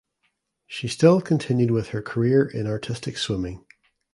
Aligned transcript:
She 0.65 0.87
still 0.87 1.21
continued 1.21 1.69
with 1.69 1.89
her 1.89 2.01
career 2.01 2.43
in 2.45 2.65
Artistic 2.65 3.19
Swimming. 3.19 3.63